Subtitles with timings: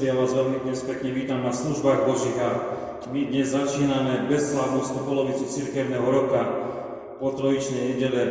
[0.00, 2.50] sestry, ja vás veľmi dnes pekne vítam na službách Božích a
[3.12, 6.40] my dnes začíname bezslávnostnú polovicu cirkevného roka
[7.20, 8.24] po trojičnej nedele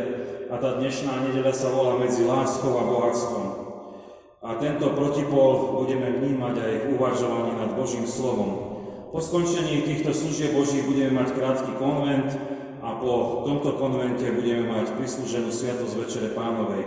[0.50, 3.46] a tá dnešná nedela sa volá medzi láskou a bohatstvom.
[4.42, 8.82] A tento protipol budeme vnímať aj v uvažovaní nad Božím slovom.
[9.14, 12.34] Po skončení týchto služieb Božích budeme mať krátky konvent
[12.82, 16.82] a po tomto konvente budeme mať prislúženú Sviatosť Večere Pánovej.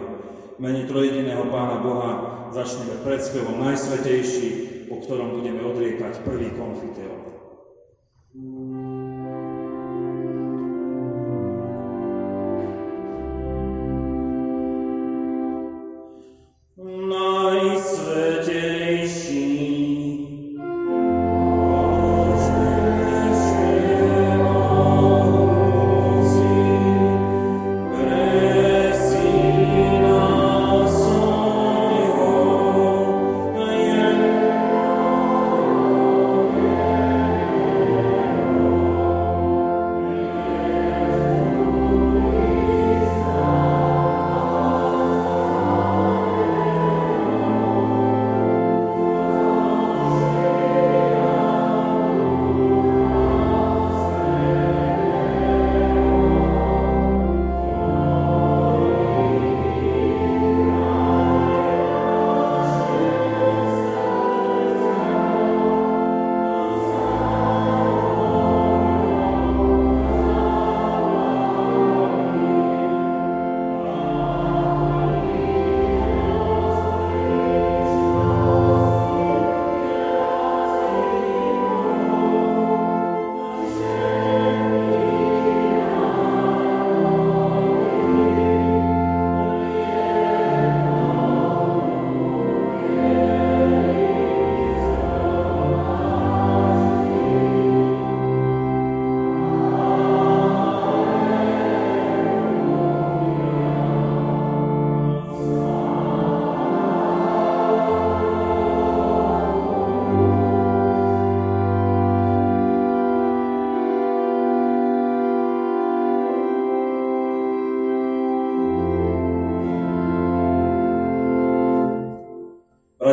[0.59, 2.11] Mene trojediného Pána Boha
[2.51, 7.22] začneme predspevom Najsvetejší, po ktorom budeme odriekať prvý konfiteor.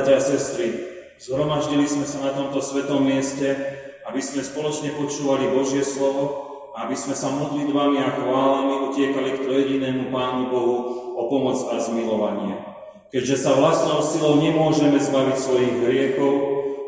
[0.00, 0.80] Bratia a sestry,
[1.20, 3.52] zhromaždili sme sa na tomto svetom mieste,
[4.08, 6.40] aby sme spoločne počúvali Božie slovo,
[6.72, 10.76] aby sme sa modlitbami a chválami utiekali k trojedinému Pánu Bohu
[11.20, 12.64] o pomoc a zmilovanie.
[13.12, 16.32] Keďže sa vlastnou silou nemôžeme zbaviť svojich hriechov,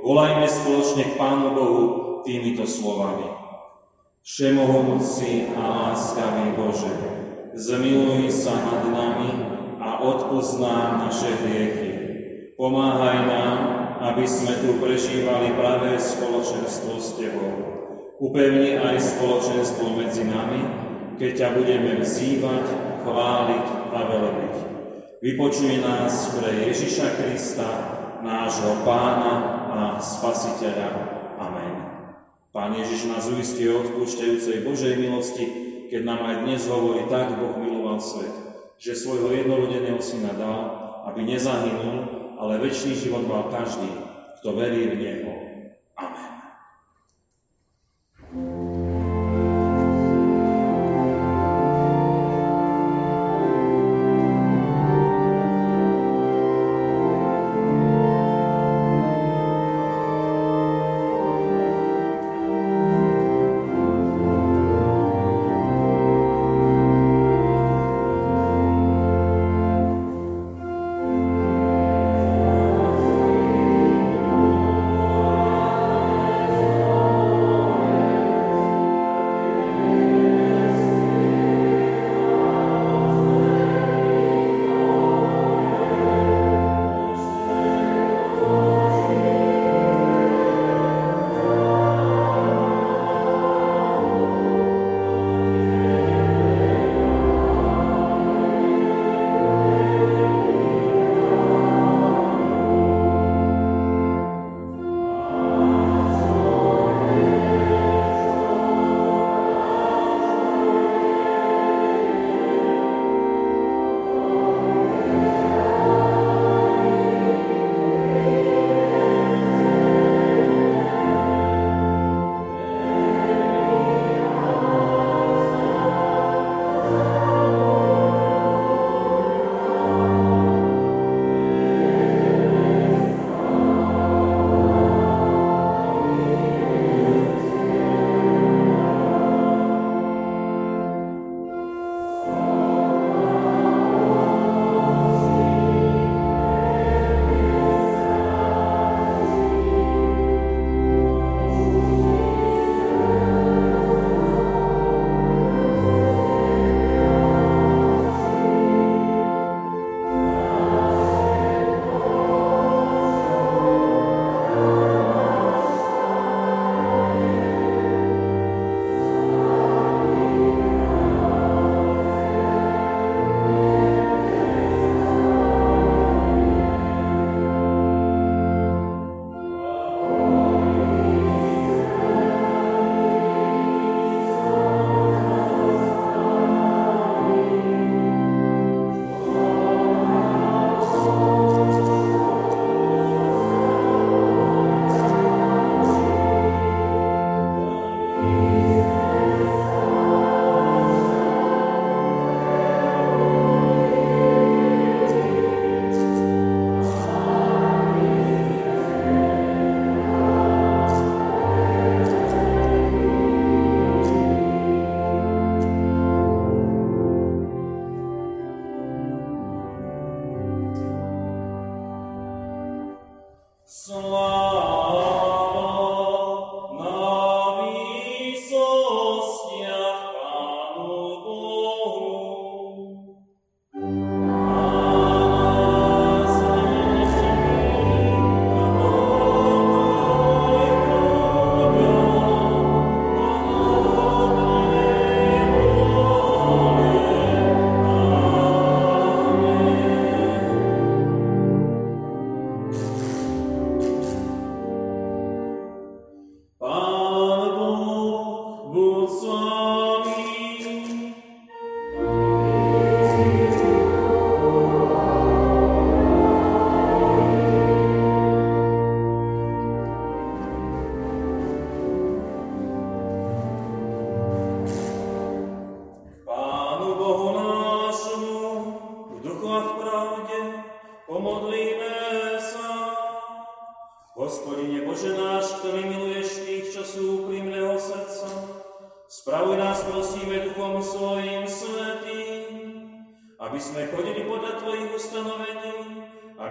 [0.00, 1.82] volajme spoločne k Pánu Bohu
[2.24, 3.28] týmito slovami.
[4.24, 6.96] Všemohúci a láskavý Bože,
[7.60, 9.30] zmiluj sa nad nami
[9.84, 11.91] a odpoznám naše hriechy
[12.52, 13.58] Pomáhaj nám,
[14.12, 17.52] aby sme tu prežívali pravé spoločenstvo s Tebou.
[18.20, 20.60] Upevni aj spoločenstvo medzi nami,
[21.16, 22.66] keď ťa budeme vzývať,
[23.08, 24.54] chváliť a velebiť.
[25.24, 27.70] Vypočuj nás pre Ježiša Krista,
[28.20, 29.34] nášho Pána
[29.72, 30.90] a Spasiteľa.
[31.40, 31.74] Amen.
[32.52, 35.46] Pán Ježiš nás uistí o odpúšťajúcej Božej milosti,
[35.88, 38.34] keď nám aj dnes hovorí, tak Boh miloval svet,
[38.76, 40.60] že svojho jednorodeného syna dal,
[41.08, 43.86] aby nezahynul, ale väčší život mal každý,
[44.42, 45.32] kto verí v Neho.
[45.94, 46.42] Amen.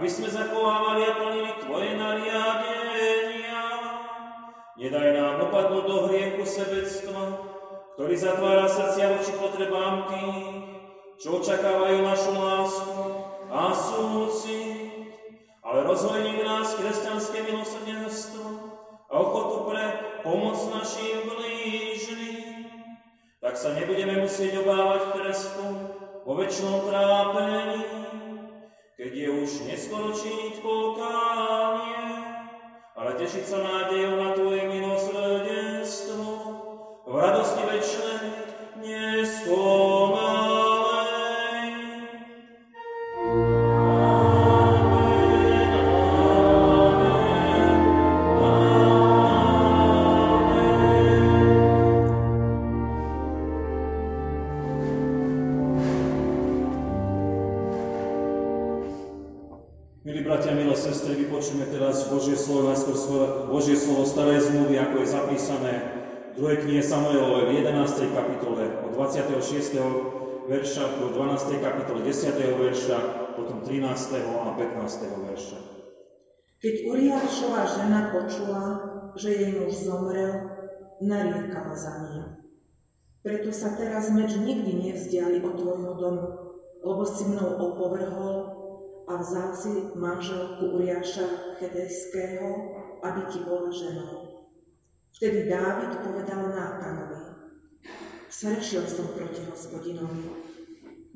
[0.01, 3.61] aby sme zachovávali a plnili Tvoje nariadenia.
[4.73, 7.37] Nedaj nám opadnúť do hriechu sebectva,
[7.93, 10.41] ktorý zatvára srdcia voči potrebám tých,
[11.21, 13.01] čo očakávajú našu lásku
[13.53, 14.57] a súci,
[15.61, 18.45] ale rozhojní v nás kresťanské milosrdenstvo
[19.05, 19.85] a ochotu pre
[20.25, 22.73] pomoc našim blížnym.
[23.37, 25.93] Tak sa nebudeme musieť obávať trestu
[26.25, 28.01] vo väčšom trápení,
[29.01, 32.05] keď je už neskoro činiť pokánie,
[32.93, 36.21] ale tešiť sa nádejou na Tvoje milosrdenstvo,
[37.09, 38.29] v radosti večnej
[38.77, 39.90] neskoro.
[66.41, 68.17] Druhej knihe Samuelovej v 11.
[68.17, 69.77] kapitole od 26.
[70.49, 71.61] verša do 12.
[71.61, 72.33] kapitole 10.
[72.57, 72.97] verša,
[73.37, 73.85] potom 13.
[74.25, 75.21] a 15.
[75.29, 75.57] verša.
[76.57, 78.61] Keď Uriášova žena počula,
[79.13, 80.33] že jej muž zomrel,
[80.97, 82.25] nariekala za ním.
[83.21, 86.25] Preto sa teraz meč nikdy nevzdiali od tvojho domu,
[86.81, 88.35] lebo si mnou opovrhol
[89.05, 92.49] a vzal si manželku Uriáša Chedejského,
[93.05, 94.30] aby ti bola ženou.
[95.11, 97.19] Vtedy Dávid povedal Nátanovi,
[98.31, 100.31] srešil som proti hospodinovi.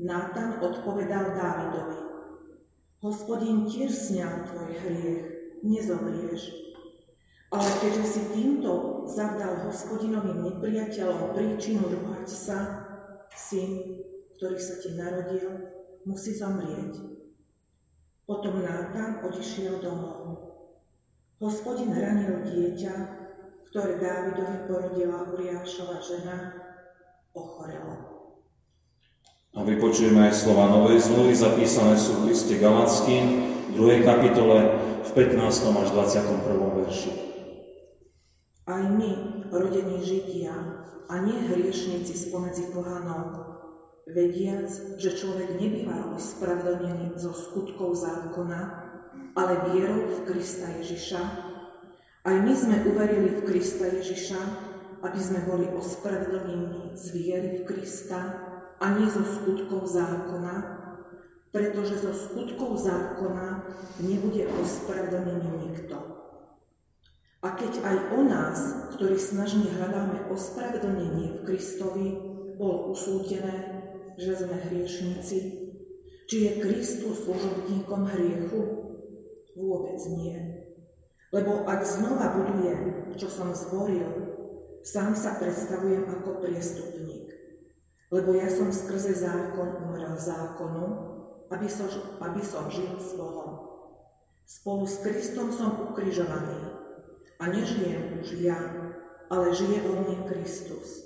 [0.03, 1.99] Nátan odpovedal Dávidovi,
[2.99, 5.23] hospodin tiež sňal tvoj hriech,
[5.63, 6.43] nezomrieš.
[7.55, 12.57] Ale keďže si týmto zavdal hospodinovým nepriateľom príčinu rúhať sa,
[13.31, 14.03] syn,
[14.35, 15.71] ktorý sa ti narodil,
[16.03, 16.99] musí zomrieť.
[18.27, 20.51] Potom Nátan odišiel domov.
[21.39, 23.24] Hospodin ranil dieťa,
[23.75, 26.55] ktoré Dávidovi porodila Uriášova žena,
[27.35, 28.07] ochorelo.
[29.51, 34.07] A vypočujeme aj slova Novej zmluvy, zapísané sú v liste Galackým, v 2.
[34.07, 35.75] kapitole, v 15.
[35.75, 36.55] až 21.
[36.55, 37.11] verši.
[38.63, 40.55] Aj my, rodení Židia,
[41.11, 43.59] a nie hriešnici spomedzi pohanov,
[44.07, 48.61] vediac, že človek nebýva ospravedlnený zo skutkov zákona,
[49.35, 51.54] ale vierou v Krista Ježiša,
[52.25, 54.41] aj my sme uverili v Krista Ježiša,
[55.05, 58.21] aby sme boli ospravedlnení z viery v Krista
[58.81, 60.55] a nie zo skutkov zákona,
[61.53, 63.69] pretože zo skutkov zákona
[64.01, 65.97] nebude ospravedlnený nikto.
[67.45, 68.57] A keď aj o nás,
[68.97, 72.07] ktorí snažne hľadáme ospravedlnenie v Kristovi,
[72.57, 73.85] bolo usúdené,
[74.17, 75.37] že sme hriešnici,
[76.25, 78.61] či je Kristus služobníkom hriechu?
[79.53, 80.54] Vôbec nie.
[81.35, 84.07] Lebo ak znova budujem, čo som zboril,
[84.87, 87.27] sám sa predstavujem ako priestupník.
[88.07, 90.85] Lebo ja som skrze zákon umrel zákonu,
[91.51, 91.91] aby som,
[92.23, 93.83] aby som žil s Bohom.
[94.47, 96.71] Spolu s Kristom som ukrižovaný
[97.35, 98.61] a nežijem už ja,
[99.27, 101.03] ale žije vo mne Kristus.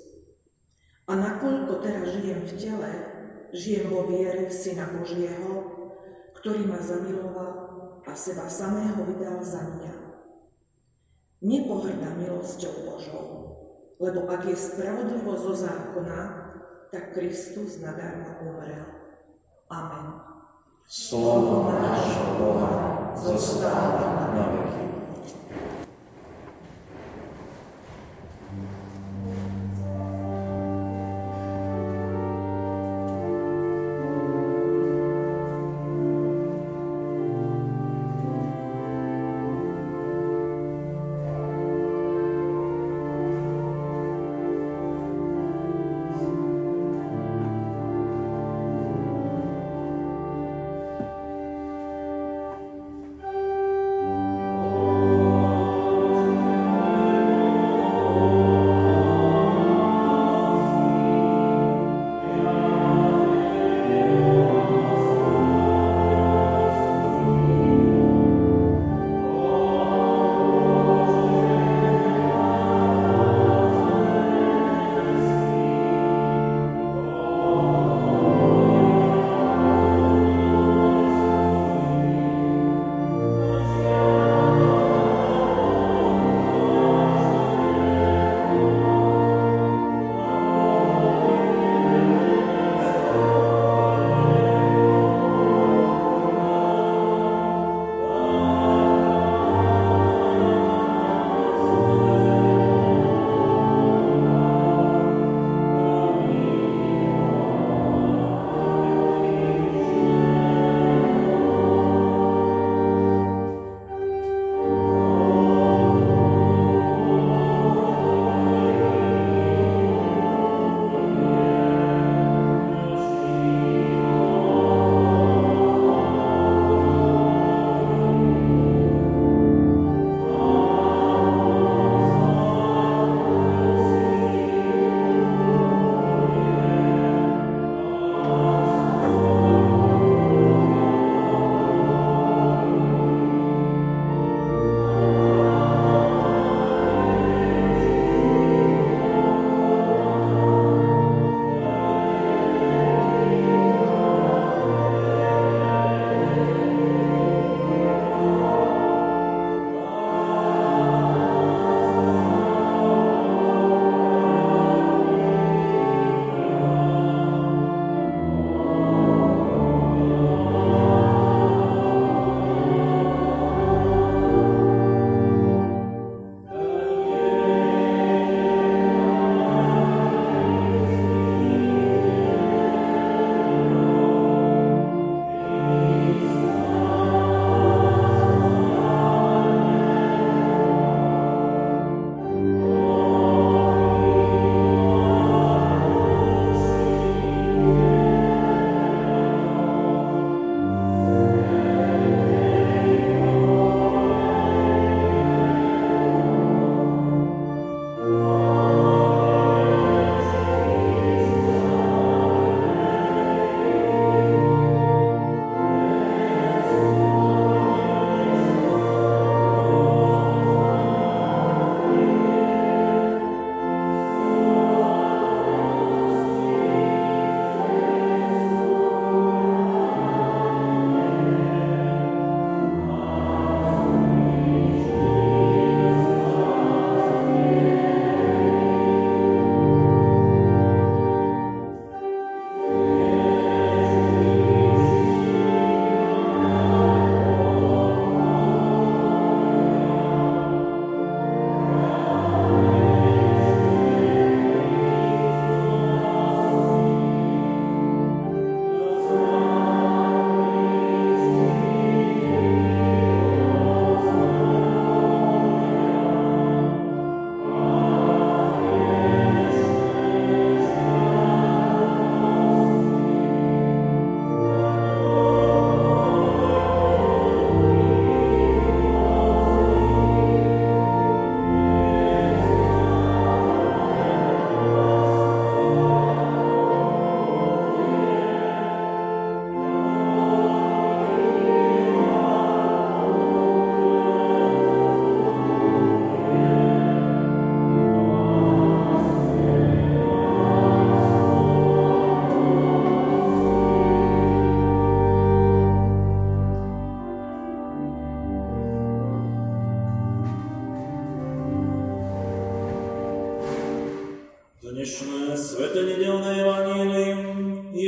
[1.10, 2.92] A nakoľko teraz žijem v tele,
[3.50, 5.66] žijem vo viere Syna Božieho,
[6.38, 7.52] ktorý ma zamiloval
[8.06, 10.09] a seba samého vydal za mňa
[11.40, 13.28] nepohrda milosťou Božou,
[14.00, 16.20] lebo ak je spravodlivosť zo zákona,
[16.92, 18.84] tak Kristus nadarmo umrel.
[19.70, 20.06] Amen.
[20.90, 22.74] Slovo nášho Boha
[23.14, 24.99] zostáva na veky.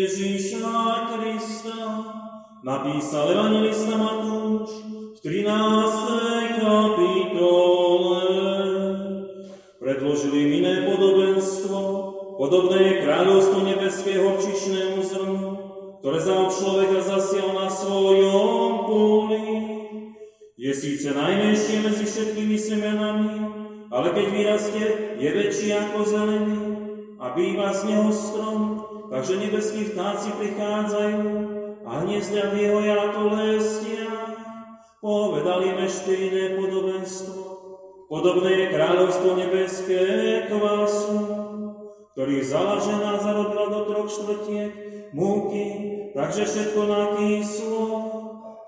[0.03, 1.79] Ježíša Krista
[2.67, 4.83] napísal evangelista Matúš
[5.15, 6.59] v 13.
[6.59, 8.27] kapitole.
[9.79, 11.79] Predložili im iné podobenstvo,
[12.35, 15.51] podobné je kráľovstvo nebeského čišnému zrnu,
[16.03, 19.47] ktoré za človeka zasial na svojom poli.
[20.59, 23.35] Je síce najmenšie medzi všetkými semenami,
[23.95, 26.59] ale keď vyrastie, je väčší ako zelený
[27.23, 28.82] a býva z neho strom,
[29.13, 31.21] takže nebeskí vtáci prichádzajú
[31.85, 34.09] a hniezdia v jeho jato lestia.
[35.05, 37.43] Povedali im ešte iné podobenstvo.
[38.09, 40.05] Podobné je kráľovstvo nebeské
[40.49, 41.19] kvasu,
[42.17, 44.73] ktorý vzala žena zarobila do troch štvrtiek
[45.13, 45.67] múky,
[46.17, 47.85] takže všetko nakyslo.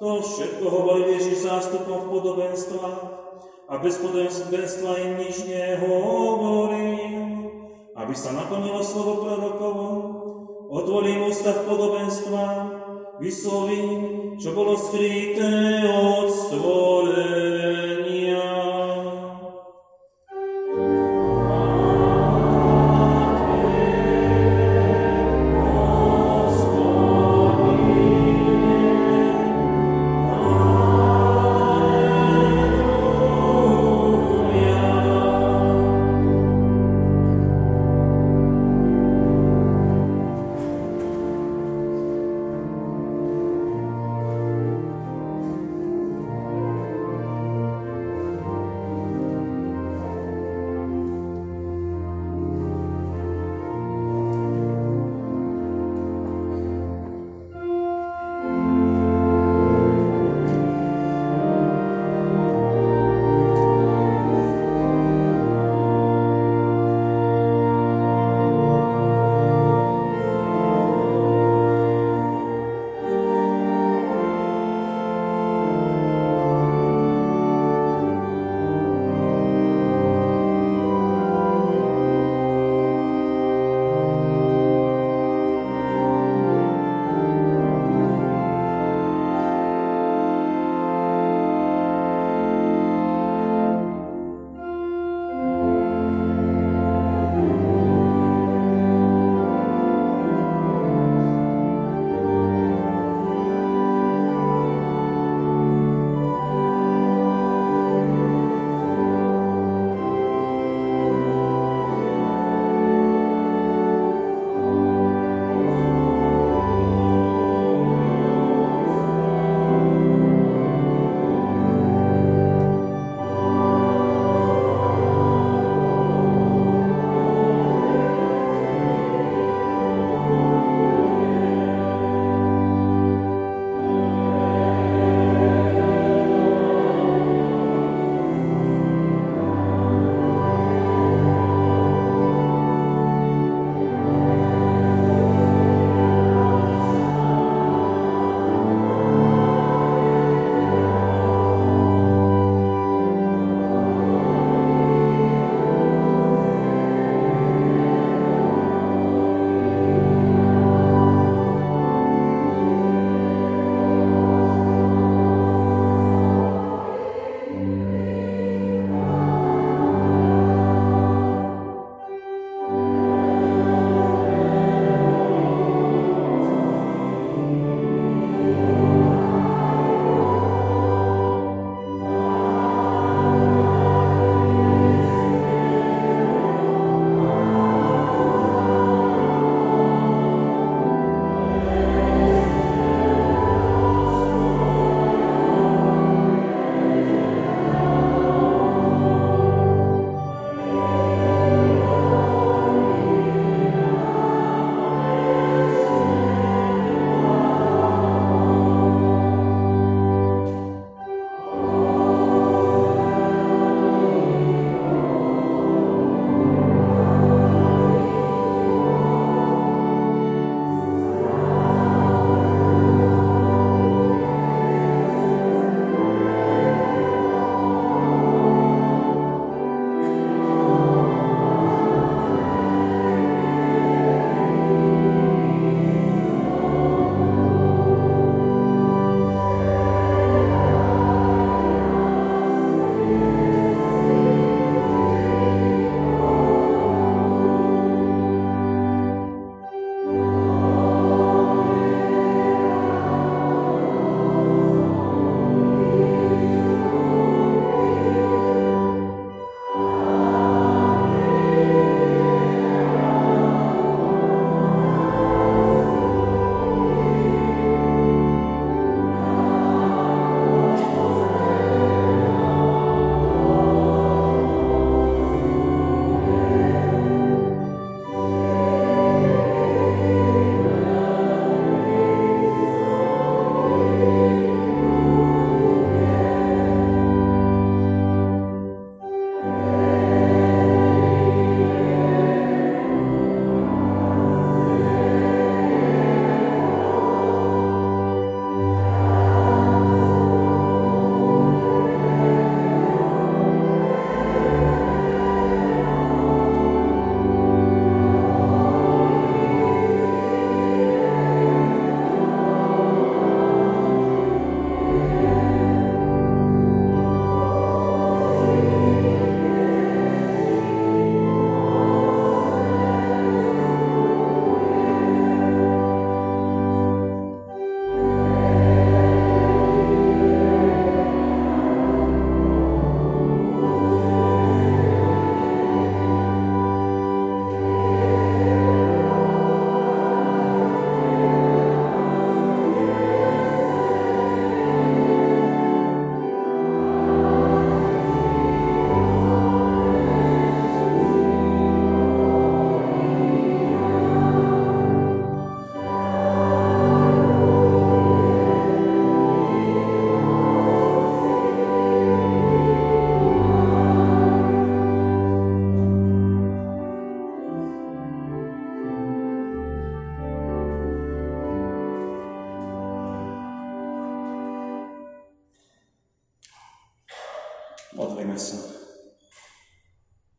[0.03, 3.01] To všetko hovorí Ježiš zástupom v podobenstvách
[3.71, 7.15] a bez podobenstva im nič nehovoril,
[7.97, 10.24] aby sa naplnilo slovo prorokovo.
[10.75, 12.47] Otvorím ústa v podobenstva,
[13.23, 17.54] vyslovím, čo bolo skryté od stvorenia.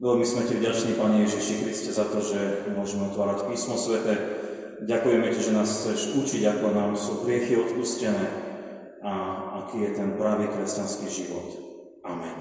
[0.05, 4.13] Veľmi sme ti vďační, Pane Ježiši Kriste, za to, že môžeme otvárať písmo svete.
[4.85, 8.21] Ďakujeme ti, že nás chceš učiť, ako nám sú hriechy odpustené
[9.01, 9.13] a
[9.65, 11.57] aký je ten pravý kresťanský život.
[12.05, 12.37] Amen.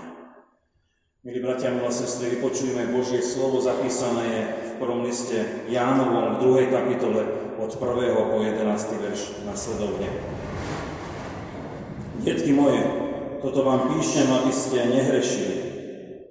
[1.24, 6.68] Milí bratia, milé sestry, vypočujeme Božie slovo zapísané je v prvom liste Jánovom v 2.
[6.68, 7.24] kapitole
[7.57, 7.81] od 1.
[8.29, 8.61] po 11.
[9.09, 10.12] verš nasledovne.
[12.20, 12.85] Detky moje,
[13.40, 15.74] toto vám píšem, aby ste nehrešili.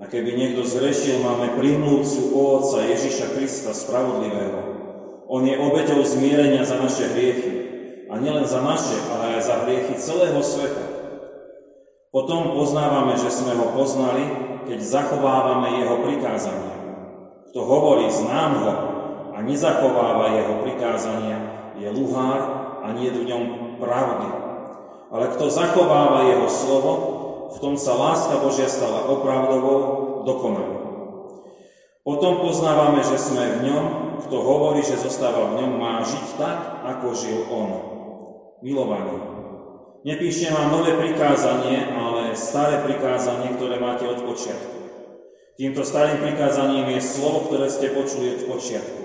[0.04, 4.60] A keby niekto zrešil, máme prímluvcu o Otca Ježiša Krista Spravodlivého.
[5.32, 7.54] On je obeťou zmierenia za naše hriechy.
[8.12, 10.86] A nielen za naše, ale aj za hriechy celého sveta.
[12.12, 14.28] Potom poznávame, že sme ho poznali,
[14.68, 16.76] keď zachovávame jeho prikázania.
[17.56, 18.74] Kto hovorí, znám ho
[19.34, 21.40] a nezachováva jeho prikázania,
[21.80, 22.42] je luhár
[22.84, 23.44] a nie v ňom
[23.80, 24.30] pravdy.
[25.16, 26.92] Ale kto zachováva jeho slovo,
[27.54, 30.82] v tom sa láska Božia stala opravdovou, dokonalou.
[32.04, 33.86] Potom poznávame, že sme v ňom,
[34.28, 37.70] kto hovorí, že zostáva v ňom, má žiť tak, ako žil on.
[38.60, 39.24] Milovaný.
[40.04, 44.84] Nepíšem vám nové prikázanie, ale staré prikázanie, ktoré máte od počiatku.
[45.56, 49.04] Týmto starým prikázaním je slovo, ktoré ste počuli od počiatku.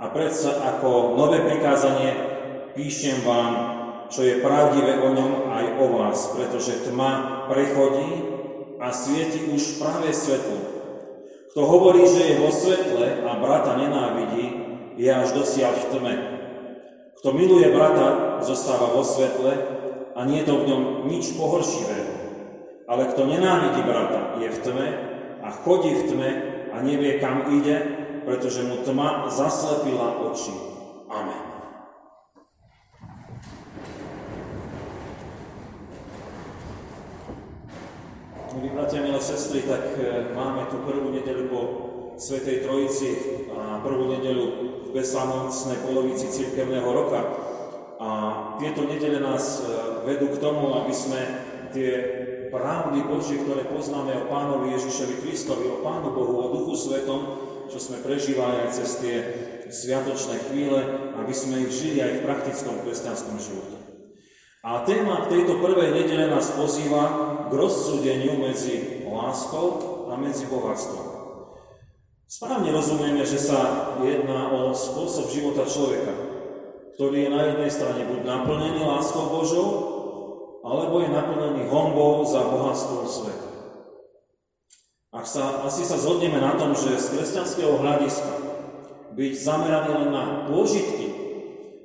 [0.00, 2.14] A predsa ako nové prikázanie
[2.72, 3.73] píšem vám
[4.14, 8.22] čo je pravdivé o ňom aj o vás, pretože tma prechodí
[8.78, 10.58] a svieti už práve svetlo.
[11.50, 14.46] Kto hovorí, že je vo svetle a brata nenávidí,
[14.94, 16.14] je až dosiaľ v tme.
[17.18, 19.50] Kto miluje brata, zostáva vo svetle
[20.14, 22.14] a nie je to v ňom nič pohoršivého.
[22.86, 24.88] Ale kto nenávidí brata, je v tme
[25.42, 26.30] a chodí v tme
[26.70, 27.82] a nevie, kam ide,
[28.22, 30.54] pretože mu tma zaslepila oči.
[31.10, 31.53] Amen.
[38.64, 41.60] Milí bratia, milé sestry, tak e, máme tu prvú nedelu po
[42.16, 43.12] Svetej Trojici
[43.52, 44.44] a prvú nedelu
[44.88, 47.28] v beslanočnej polovici cirkevného roka.
[48.00, 48.08] A
[48.56, 49.68] tieto nedele nás e,
[50.08, 51.20] vedú k tomu, aby sme
[51.76, 51.92] tie
[52.48, 57.20] pravdy Božie, ktoré poznáme o Pánovi Ježišovi Kristovi, o Pánu Bohu, o Duchu Svetom,
[57.68, 59.16] čo sme prežívali aj cez tie
[59.68, 63.83] sviatočné chvíle, aby sme ich žili aj v praktickom kresťanskom živote.
[64.64, 67.04] A téma tejto prvej nedele nás pozýva
[67.46, 69.68] k rozsúdeniu medzi láskou
[70.08, 71.04] a medzi bohatstvom.
[72.24, 76.16] Správne rozumieme, že sa jedná o spôsob života človeka,
[76.96, 79.68] ktorý je na jednej strane buď naplnený láskou Božou,
[80.64, 83.50] alebo je naplnený hombou za bohatstvom sveta.
[85.12, 88.32] Ak sa, asi sa zhodneme na tom, že z kresťanského hľadiska
[89.12, 91.06] byť zameraný len na pôžitky,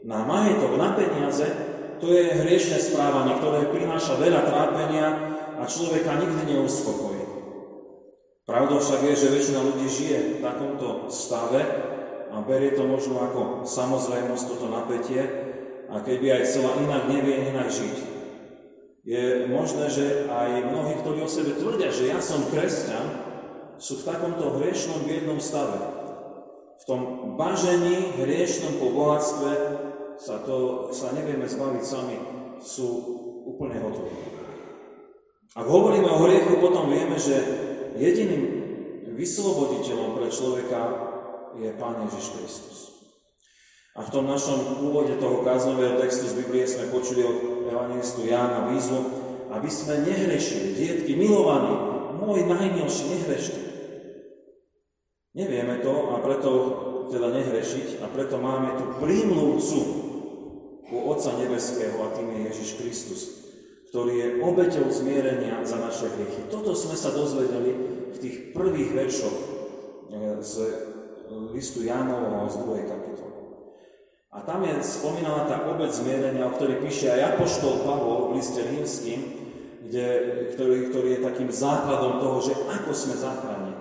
[0.07, 1.68] na majetok, na peniaze,
[1.99, 5.07] to je hriešne správanie, ktoré prináša veľa trápenia
[5.59, 7.23] a človeka nikdy neuspokojí.
[8.47, 11.61] Pravdou však je, že väčšina ľudí žije v takomto stave
[12.33, 15.21] a berie to možno ako samozrejmosť toto napätie
[15.91, 17.97] a keby aj chcela inak, nevie inak žiť.
[19.05, 23.29] Je možné, že aj mnohí, ktorí o sebe tvrdia, že ja som kresťan,
[23.79, 25.79] sú v takomto hriešnom biednom stave.
[26.79, 27.01] V tom
[27.39, 29.51] bažení hriešnom po bohatstve
[30.19, 32.15] sa, to, sa nevieme zbaviť sami,
[32.59, 32.87] sú
[33.47, 34.11] úplne hotové.
[35.55, 37.35] Ak hovoríme o hriechu, potom vieme, že
[37.97, 38.43] jediným
[39.15, 40.81] vysloboditeľom pre človeka
[41.57, 42.77] je Pán Ježiš Kristus.
[43.97, 48.69] A v tom našom úvode toho káznového textu z Biblie sme počuli od evangelistu Jána
[48.71, 49.01] výzvu,
[49.49, 51.73] aby sme nehrešili, dietky milovaní,
[52.15, 53.61] môj najmilší, nehrešte.
[55.35, 56.51] Nevieme to a preto
[57.09, 59.98] teda nehrešiť a preto máme tu prímluvcu
[60.89, 63.21] u Otca Nebeského a tým je Ježiš Kristus,
[63.89, 66.49] ktorý je obeťou zmierenia za naše hriechy.
[66.49, 67.71] Toto sme sa dozvedeli
[68.13, 69.45] v tých prvých veršoch e,
[70.41, 70.53] z
[71.53, 72.89] listu Jánovho z 2.
[72.89, 73.37] kapitoly.
[74.29, 78.61] A tam je spomínaná tá obec zmierenia, o ktorej píše aj Apoštol Pavol v liste
[78.61, 79.19] rímským,
[79.89, 80.07] kde,
[80.53, 83.73] ktorý, ktorý je takým základom toho, že ako sme zachránení.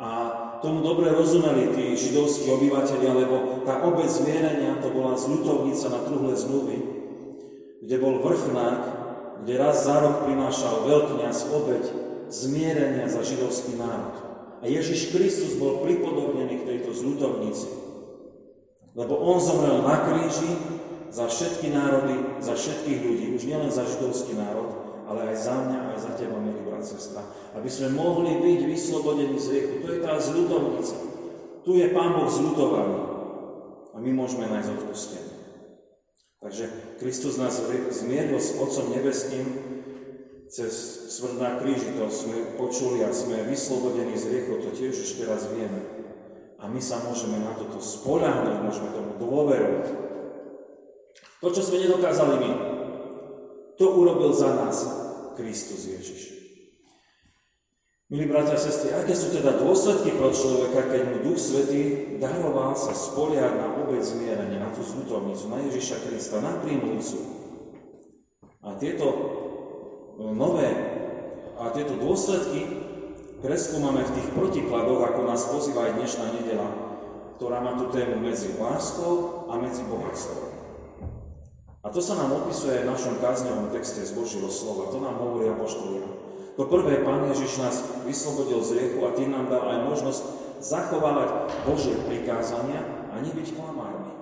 [0.00, 0.08] A
[0.64, 6.32] tomu dobre rozumeli tí židovskí obyvateľia, lebo tá obec zmierenia to bola zľutovnica na truhle
[6.32, 6.78] zmluvy,
[7.84, 8.80] kde bol vrchnák,
[9.44, 11.84] kde raz za rok prinášal veľkňaz obeď
[12.32, 14.16] zmierenia za židovský národ.
[14.64, 17.68] A Ježiš Kristus bol pripodobnený k tejto zľutovnici.
[18.96, 20.48] Lebo on zomrel na kríži
[21.12, 25.78] za všetky národy, za všetkých ľudí, už nielen za židovský národ, ale aj za mňa,
[25.92, 27.22] aj za teba, milý brat, sestra.
[27.52, 29.74] Aby sme mohli byť vyslobodení z riechu.
[29.84, 30.96] To je tá zľutovnica.
[31.64, 32.98] Tu je Pán Boh zľutovaný.
[33.94, 35.34] A my môžeme nájsť odpustenie.
[36.44, 36.64] Takže
[37.00, 37.56] Kristus nás
[37.88, 39.74] zmieril s Otcom Nebeským
[40.44, 40.72] cez
[41.08, 45.48] smrť na kríži, to sme počuli a sme vyslobodení z riechu, to tiež ešte raz
[45.48, 45.80] vieme.
[46.60, 49.86] A my sa môžeme na toto spoľahnúť, môžeme tomu dôverovať.
[51.40, 52.50] To, čo sme nedokázali my,
[53.78, 54.86] to urobil za nás
[55.34, 56.34] Kristus Ježiš.
[58.12, 62.76] Milí bratia a sestry, aké sú teda dôsledky pro človeka, keď mu Duch Svetý daroval
[62.78, 67.18] sa spoliať na obec zmierenia, na tú zútovnicu, na Ježiša Krista, na prímluvcu.
[68.62, 69.06] A tieto
[70.20, 70.70] nové
[71.58, 72.70] a tieto dôsledky
[73.42, 76.68] preskúmame v tých protikladoch, ako nás pozýva aj dnešná nedela,
[77.40, 80.53] ktorá má tú tému medzi láskou a medzi bohatstvom.
[81.84, 84.88] A to sa nám opisuje v našom kázňovom texte z Božieho slova.
[84.88, 86.08] To nám hovorí apoštolia.
[86.56, 87.76] To prvé, Pán Ježiš nás
[88.08, 90.22] vyslobodil z riechu a tým nám dal aj možnosť
[90.64, 91.28] zachovávať
[91.68, 92.80] Božie prikázania
[93.12, 94.16] a nebyť klamármi.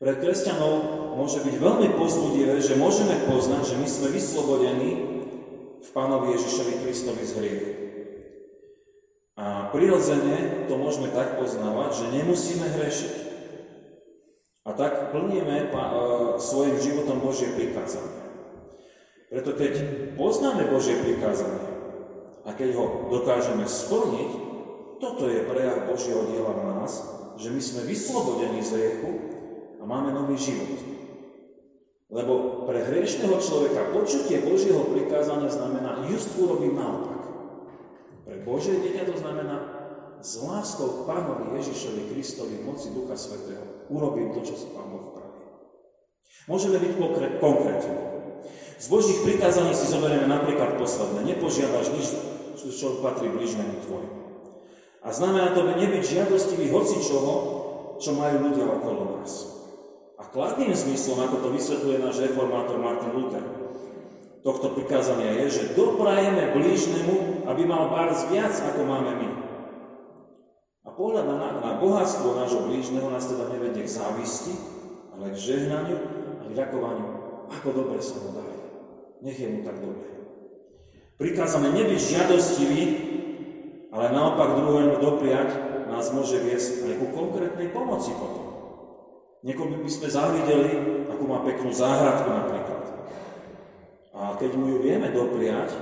[0.00, 0.74] Pre kresťanov
[1.16, 4.90] môže byť veľmi pozbudivé, že môžeme poznať, že my sme vyslobodení
[5.80, 7.72] v Pánovi Ježišovi Kristovi z hriechu.
[9.40, 13.14] A prirodzene to môžeme tak poznávať, že nemusíme hrešiť.
[14.70, 15.68] A tak plníme e,
[16.38, 18.22] svojim životom Božie prikázanie.
[19.26, 19.72] Preto keď
[20.14, 21.66] poznáme Božie prikázanie
[22.46, 24.30] a keď ho dokážeme splniť,
[25.02, 27.02] toto je prejav Božieho diela v nás,
[27.34, 29.10] že my sme vyslobodení z hriechu
[29.78, 30.78] a máme nový život.
[32.10, 37.22] Lebo pre hriešného človeka počutie Božieho prikázania znamená, just urobím naopak.
[38.22, 39.56] Pre Božie dieťa to znamená,
[40.22, 45.42] s láskou Pánovi Ježišovi Kristovi moci Ducha Svetého urobím to, čo sa Pán Boh praví.
[46.46, 46.92] Môžeme byť
[47.42, 47.98] konkrétni.
[48.80, 51.36] Z Božích prikázaní si zoberieme napríklad posledné.
[51.36, 52.06] Nepožiadaš nič,
[52.56, 54.16] čo patrí blížnemu tvojmu.
[55.04, 57.32] A znamená to nebyť žiadostivý hoci čoho,
[58.00, 59.32] čo majú ľudia okolo nás.
[60.16, 63.44] A kladným zmyslom, ako to vysvetľuje náš reformátor Martin Luther,
[64.40, 69.49] tohto prikázania je, že doprajeme blížnemu, aby mal bárs viac, ako máme my.
[71.00, 74.52] Pohľad na, na bohatstvo nášho blížneho nás teda nevedie k závisti,
[75.16, 75.96] ale k žehnaniu
[76.36, 77.08] a k ďakovaniu,
[77.48, 78.60] ako dobre sa mu darí.
[79.24, 80.04] Nech je mu tak dobre.
[81.16, 82.82] Prikázame nebyť žiadostivý,
[83.88, 85.48] ale naopak druhému dopriať
[85.88, 88.46] nás môže viesť aj ku konkrétnej pomoci potom.
[89.40, 90.70] Niekomu by sme závideli,
[91.08, 92.84] ako má peknú záhradku napríklad.
[94.12, 95.72] A keď mu ju vieme dopriať,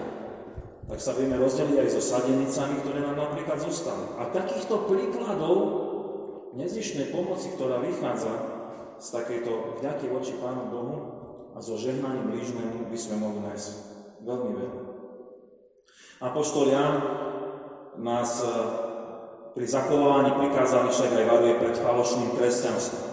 [0.88, 4.09] tak sa vieme rozdeliť aj so sadenicami, ktoré nám napríklad zostali.
[4.16, 5.57] A takýchto príkladov
[6.57, 8.33] nezišnej pomoci, ktorá vychádza
[8.96, 10.96] z takejto vďaky voči Pánu Bohu
[11.55, 13.70] a so žehnaním blížnemu by sme mohli nájsť
[14.24, 14.83] veľmi veľa.
[16.24, 16.94] Apoštol Jan
[18.01, 18.51] nás eh,
[19.55, 23.09] pri zachovávaní prikázaní však aj varuje pred falošným kresťanstvom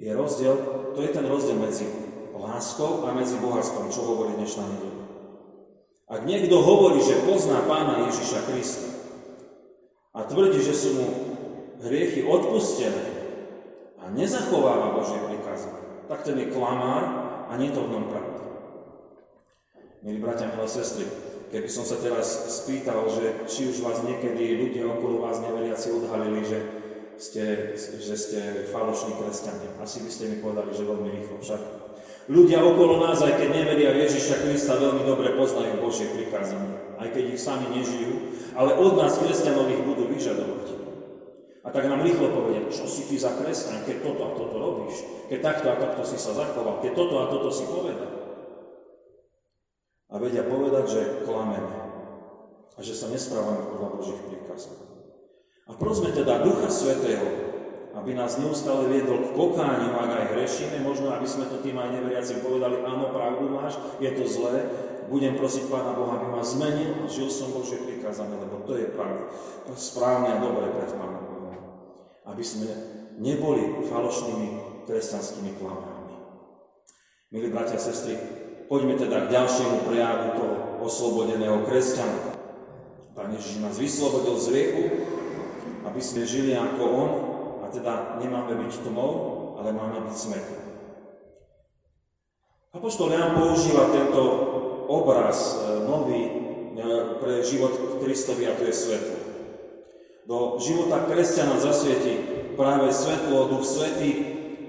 [0.00, 0.56] je rozdiel,
[0.96, 1.84] to je ten rozdiel medzi
[2.32, 4.99] láskou a medzi bohatstvom, čo hovorí dnešná nedela.
[6.10, 8.90] Ak niekto hovorí, že pozná pána Ježiša Krista
[10.10, 11.06] a tvrdí, že sú mu
[11.86, 13.06] hriechy odpustené
[14.02, 17.04] a nezachováva Božie prikázanie, tak ten je klamár
[17.46, 18.42] a nie to v ňom pravda.
[20.02, 21.06] Milí bratia, milé sestry,
[21.54, 26.42] keby som sa teraz spýtal, že či už vás niekedy ľudia okolo vás neveriaci odhalili,
[26.42, 26.58] že
[27.22, 28.40] ste, že ste
[28.74, 29.78] falošní kresťania.
[29.78, 31.79] Asi by ste mi povedali, že veľmi rýchlo však.
[32.30, 36.94] Ľudia okolo nás, aj keď neveria Ježiša Krista, veľmi dobre poznajú Božie prikázanie.
[36.94, 40.78] Aj keď ich sami nežijú, ale od nás kresťanov ich budú vyžadovať.
[41.66, 45.02] A tak nám rýchlo povedia, čo si ty za kresťan, keď toto a toto robíš,
[45.26, 48.10] keď takto a takto si sa zachoval, keď toto a toto si povedal.
[50.10, 51.74] A vedia povedať, že klameme
[52.74, 54.78] a že sa nesprávame podľa Božích príkazov.
[55.66, 57.26] A prosme teda Ducha Svetého,
[57.90, 61.90] aby nás neustále viedol k pokániu, ak aj hrešíme, možno aby sme to tým aj
[61.90, 64.62] neveriacim povedali, áno, pravdu máš, je to zlé,
[65.10, 68.94] budem prosiť Pána Boha, aby ma zmenil a žil som Božie prikázanie, lebo to je
[68.94, 69.26] pravda,
[69.74, 71.58] správne a dobré pred Pánom Bohom.
[72.30, 72.70] Aby sme
[73.18, 74.48] neboli falošnými
[74.86, 76.14] kresťanskými klamármi.
[77.34, 78.14] Milí bratia a sestry,
[78.70, 80.54] poďme teda k ďalšiemu prejavu toho
[80.86, 82.38] oslobodeného kresťana.
[83.18, 84.84] Pán Ježiš nás vyslobodil z riechu,
[85.90, 87.10] aby sme žili ako On,
[87.70, 89.12] teda nemáme byť tmou,
[89.58, 90.58] ale máme byť svetlo.
[92.70, 94.22] Apoštol Jan používa tento
[94.86, 96.32] obraz e, nový e,
[97.18, 99.18] pre život Kristovi a to je svetlo.
[100.30, 102.14] Do života kresťana zasvieti
[102.54, 104.10] práve svetlo, duch svetý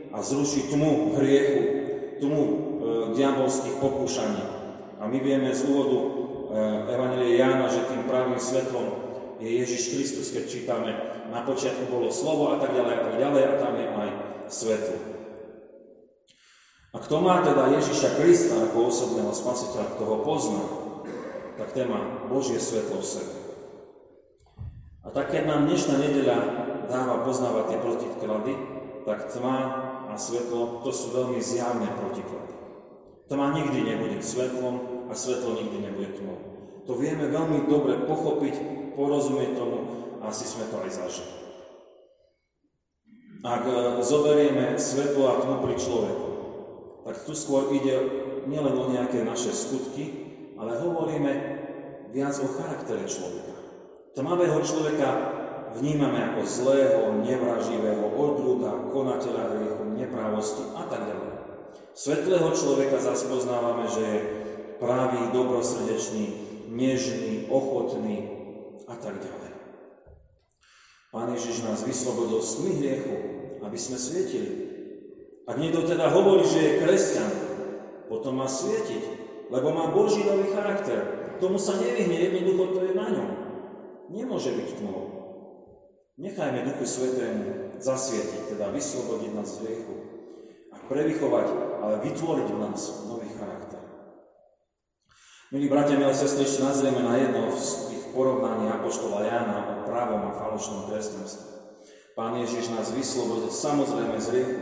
[0.10, 1.62] a zruší tmu hriechu,
[2.18, 2.54] tmu e,
[3.14, 4.44] diabolských pokúšaní.
[5.02, 6.08] A my vieme z úvodu e,
[6.90, 8.88] Evangelie Jána, že tým pravým svetlom
[9.42, 10.92] je Ježiš Kristus, keď čítame,
[11.32, 14.10] na počiatku bolo slovo a tak ďalej a tak ďalej a tam je aj
[14.52, 14.98] svetlo.
[16.92, 20.64] A kto má teda Ježiša Krista ako osobného spasiteľa, kto ho pozná,
[21.56, 23.36] tak ten má Božie svetlo v sebe.
[25.02, 26.38] A tak, keď nám dnešná nedeľa
[26.92, 28.54] dáva poznávať tie protiklady,
[29.08, 29.58] tak tma
[30.12, 32.54] a svetlo, to sú veľmi zjavné protiklady.
[33.32, 36.38] Tma nikdy nebude svetlom a svetlo nikdy nebude tmou.
[36.92, 38.56] To vieme veľmi dobre pochopiť,
[39.00, 39.80] porozumieť tomu
[40.22, 41.34] asi sme to aj zažili.
[43.42, 43.74] Ak e,
[44.06, 46.28] zoberieme svetlo a tmu pri človeku,
[47.10, 47.96] tak tu skôr ide
[48.46, 50.06] nielen o nejaké naše skutky,
[50.62, 51.32] ale hovoríme
[52.14, 53.56] viac o charaktere človeka.
[54.14, 55.10] Tmavého človeka
[55.74, 61.34] vnímame ako zlého, nevraživého, odľuda, konateľa hriechu, neprávosti a tak ďalej.
[61.92, 64.20] Svetlého človeka zase poznávame, že je
[64.78, 66.26] pravý, dobrosrdečný,
[66.72, 68.18] nežný, ochotný
[68.88, 69.51] a tak ďalej.
[71.12, 73.16] Pán Ježiš nás vyslobodil z tmy hriechu,
[73.60, 74.52] aby sme svietili.
[75.44, 77.32] Ak niekto teda hovorí, že je kresťan,
[78.08, 79.04] potom má svietiť,
[79.52, 81.36] lebo má Boží nový charakter.
[81.44, 83.30] Tomu sa nevyhne, jednoducho to je na ňom.
[84.08, 85.00] Nemôže byť tmou.
[86.16, 89.96] Nechajme Duchu Svetému zasvietiť, teda vyslobodiť nás z hriechu
[90.72, 91.48] a prevychovať,
[91.84, 92.82] ale vytvoriť v nás
[93.12, 93.84] nový charakter.
[95.52, 100.28] Milí bratia, milé sestry, ešte nazrieme na jedno z tých porovnaní Apoštola Jána o právom
[100.30, 101.52] a falošnom kresťanstve.
[102.14, 104.62] Pán Ježiš nás vyslobodil samozrejme z hriechu,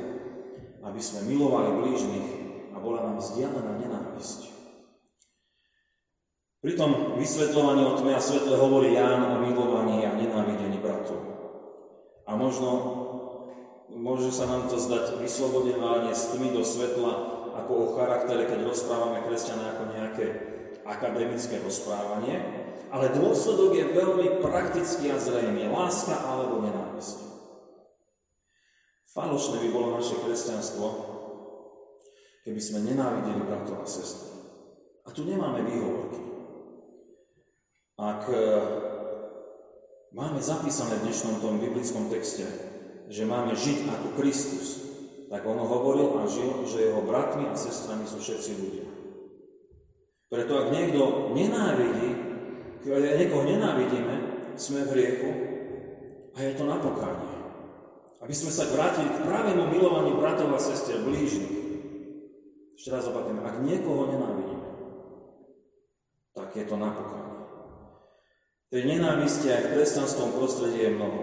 [0.86, 2.28] aby sme milovali blížnych
[2.74, 4.50] a bola nám vzdialená nenávisť.
[6.60, 11.24] Pri tom vysvetľovaní o tme a svetle hovorí Ján o milovaní a nenávidení bratov.
[12.28, 12.70] A možno
[13.96, 17.12] môže sa nám to zdať vyslobodenie z tmy do svetla
[17.64, 20.26] ako o charaktere, keď rozprávame kresťana ako nejaké
[20.84, 22.59] akademické rozprávanie,
[22.90, 25.70] ale dôsledok je veľmi praktický a zrejmý.
[25.70, 27.30] Láska alebo nenávisť.
[29.14, 30.86] Falošné by bolo naše kresťanstvo,
[32.46, 34.30] keby sme nenávideli bratov a sestry.
[35.06, 36.22] A tu nemáme výhovorky.
[37.98, 38.38] Ak e,
[40.14, 42.46] máme zapísané v dnešnom tom biblickom texte,
[43.10, 44.68] že máme žiť ako Kristus,
[45.34, 48.88] tak on hovoril a žil, že jeho bratmi a sestrami sú všetci ľudia.
[50.30, 52.29] Preto ak niekto nenávidí,
[52.90, 54.16] keď niekoho nenávidíme,
[54.58, 55.32] sme v hriechu
[56.34, 57.38] a je to na pokánie.
[58.20, 61.54] Aby sme sa vrátili k pravému milovaniu bratov a sestier blížnych.
[62.76, 64.68] Ešte raz opakujem, ak niekoho nenávidíme,
[66.34, 67.40] tak je to napokánie.
[68.70, 71.22] Tej nenávisti aj v kresťanskom prostredí je mnoho.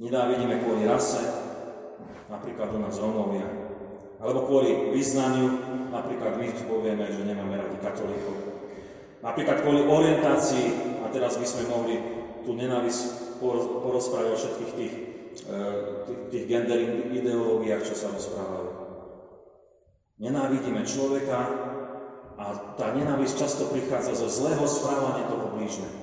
[0.00, 1.20] Nenávidíme kvôli rase,
[2.26, 3.44] napríklad u nás Rómovia,
[4.16, 5.60] alebo kvôli vyznaniu,
[5.92, 8.49] napríklad my povieme, že nemáme radi katolíkov.
[9.20, 10.66] Napríklad kvôli orientácii,
[11.04, 11.96] a teraz by sme mohli
[12.44, 13.36] tú nenávisť
[13.84, 14.94] porozprávať o všetkých tých
[15.30, 18.70] tých, tých genderových ideológiách, čo sa rozprávajú.
[20.20, 21.38] Nenávidíme človeka
[22.36, 22.44] a
[22.76, 25.96] tá nenávisť často prichádza zo zlého správania toho blížneho.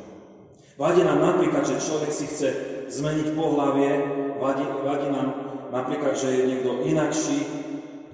[0.78, 2.49] Vadí nám napríklad, že človek si chce
[2.89, 3.91] zmeniť pohlavie,
[4.38, 5.28] vadí, vadí nám
[5.74, 7.39] napríklad, že je niekto inakší,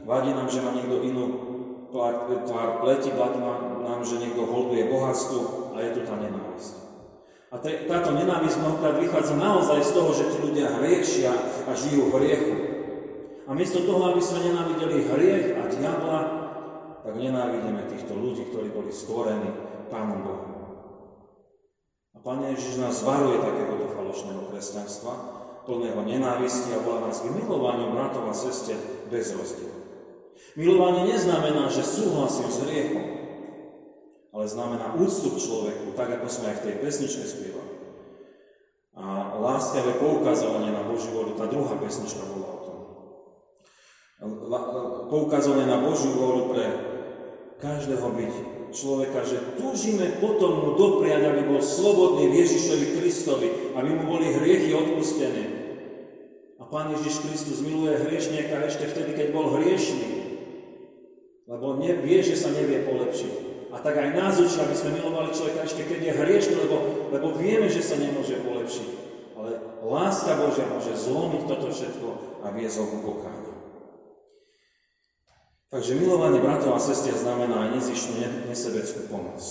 [0.08, 1.24] vadí nám, že má niekto inú
[1.92, 3.60] tvár pleti, vadí nám,
[4.04, 6.74] že niekto holduje bohatstvu a je tu tá nenávisť.
[7.54, 11.32] A táto nenávisť mnohokrát vychádza naozaj z toho, že tí ľudia hriešia
[11.70, 12.54] a žijú v hriechu.
[13.46, 16.20] A miesto toho, aby sme nenávideli hriech a diabla,
[17.04, 19.52] tak nenávidíme týchto ľudí, ktorí boli stvorení
[19.92, 20.52] Pánom Bohom.
[22.16, 25.14] A Pán Ježiš nás varuje takéhoto falošného kresťanstva,
[25.68, 28.80] plného nenávisti a volá nás k milovaniu bratov a sestier
[29.14, 29.78] bez rozdielu.
[30.58, 33.23] Milovanie neznamená, že súhlasím s hriechom,
[34.34, 37.74] ale znamená úctu k človeku, tak ako sme aj v tej pesničke spievali.
[38.98, 42.78] A láskavé poukazovanie na Božiu voľu, tá druhá pesnička bola o tom.
[45.14, 46.66] Poukazovanie na Božiu voľu pre
[47.62, 48.34] každého byť
[48.74, 54.74] človeka, že túžime potom mu dopriať, aby bol slobodný Ježišovi Kristovi, aby mu boli hriechy
[54.74, 55.44] odpustené.
[56.58, 60.26] A Pán Ježiš Kristus miluje hriešnieka ešte vtedy, keď bol hriešný.
[61.46, 63.53] Lebo vie, že sa nevie polepšiť.
[63.74, 67.34] A tak aj nás učí, aby sme milovali človeka ešte keď je hriešný, lebo, lebo
[67.34, 68.90] vieme, že sa nemôže polepšiť.
[69.34, 69.50] Ale
[69.82, 72.08] láska Božia môže zlomiť toto všetko
[72.46, 73.54] a viesť ho ku pokániu.
[75.74, 79.42] Takže milovanie bratov a sestier znamená aj nezišnú nesebeckú pomoc.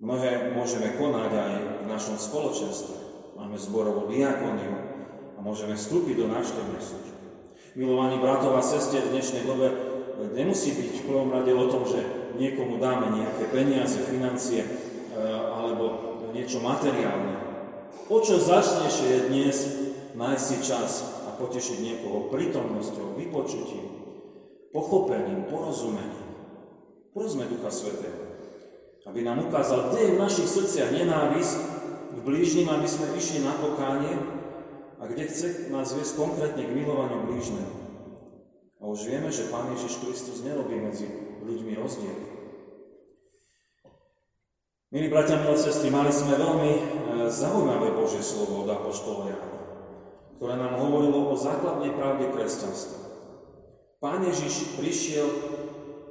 [0.00, 1.52] Mnohé môžeme konať aj
[1.84, 2.96] v našom spoločenstve.
[3.36, 4.74] Máme zborovú diakoniu
[5.36, 7.20] a môžeme vstúpiť do návštevnej služby.
[7.76, 9.91] Milovanie bratov a sestier v dnešnej dobe
[10.32, 12.00] nemusí byť v prvom rade o tom, že
[12.36, 14.68] niekomu dáme nejaké peniaze, financie e,
[15.52, 15.84] alebo
[16.32, 17.36] niečo materiálne.
[18.08, 19.56] O čo začnejšie je dnes
[20.16, 20.90] nájsť si čas
[21.28, 23.86] a potešiť niekoho prítomnosťou, vypočutím,
[24.72, 26.28] pochopením, porozumením.
[27.12, 28.32] Prosme Ducha Svetého,
[29.04, 31.54] aby nám ukázal, kde je v našich srdciach nenávisť
[32.12, 34.16] k blížnym, aby sme išli na pokánie
[34.96, 37.81] a kde chce nás viesť konkrétne k milovaniu blížneho.
[38.82, 41.06] A už vieme, že Pán Ježiš Kristus nerobí medzi
[41.46, 42.18] ľuďmi rozdiel.
[44.90, 46.82] Milí bratia, milé sestry, mali sme veľmi e,
[47.30, 49.60] zaujímavé Božie slovo od Apoštola Jana,
[50.36, 52.98] ktoré nám hovorilo o základnej pravde kresťanstva.
[54.02, 55.30] Pán Ježiš prišiel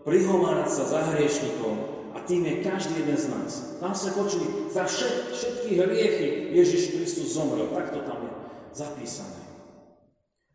[0.08, 1.76] prihomárať sa za hriešnikom
[2.16, 3.52] a tým je každý jeden z nás.
[3.84, 7.68] Tam sa počuli, za všet, všetky hriechy Ježiš Kristus zomrel.
[7.70, 8.32] Tak to tam je
[8.74, 9.44] zapísané.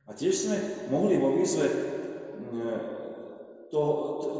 [0.08, 0.56] A tiež sme
[0.90, 1.95] mohli vo výzve
[3.70, 3.92] toho,